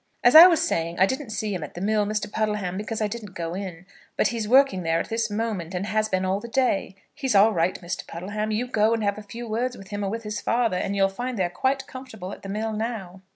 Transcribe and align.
"As 0.23 0.33
I 0.35 0.47
was 0.47 0.67
saying, 0.67 0.97
I 0.97 1.05
didn't 1.05 1.29
see 1.29 1.53
him 1.53 1.61
at 1.61 1.75
the 1.75 1.79
mill, 1.79 2.07
Mr. 2.07 2.25
Puddleham, 2.27 2.75
because 2.75 3.03
I 3.03 3.07
didn't 3.07 3.35
go 3.35 3.53
in; 3.53 3.85
but 4.17 4.29
he's 4.29 4.47
working 4.47 4.81
there 4.81 4.99
at 4.99 5.09
this 5.09 5.29
moment, 5.29 5.75
and 5.75 5.85
has 5.85 6.09
been 6.09 6.25
all 6.25 6.39
the 6.39 6.47
day. 6.47 6.95
He's 7.13 7.35
all 7.35 7.53
right, 7.53 7.79
Mr. 7.81 8.07
Puddleham. 8.07 8.49
You 8.49 8.65
go 8.65 8.95
and 8.95 9.03
have 9.03 9.19
a 9.19 9.21
few 9.21 9.47
words 9.47 9.77
with 9.77 9.89
him, 9.89 10.03
or 10.03 10.09
with 10.09 10.23
his 10.23 10.41
father, 10.41 10.77
and 10.77 10.95
you'll 10.95 11.07
find 11.07 11.37
they're 11.37 11.51
quite 11.51 11.85
comfortable 11.85 12.31
at 12.31 12.41
the 12.41 12.49
mill 12.49 12.73
now." 12.73 13.21